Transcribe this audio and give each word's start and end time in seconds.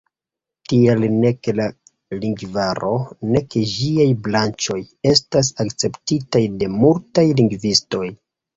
Tial 0.71 1.03
nek 1.17 1.49
la 1.59 1.67
lingvaro, 2.23 2.89
nek 3.37 3.59
ĝiaj 3.75 4.09
branĉoj, 4.29 4.81
estas 5.13 5.55
akceptitaj 5.67 6.45
de 6.65 6.73
multaj 6.83 7.29
lingvistoj. 7.43 8.07